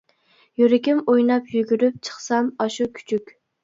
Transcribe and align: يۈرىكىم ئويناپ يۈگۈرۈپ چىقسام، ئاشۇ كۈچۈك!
يۈرىكىم 0.61 1.03
ئويناپ 1.05 1.53
يۈگۈرۈپ 1.59 2.03
چىقسام، 2.11 2.53
ئاشۇ 2.63 2.93
كۈچۈك! 3.01 3.37